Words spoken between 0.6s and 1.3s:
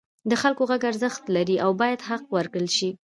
غږ ارزښت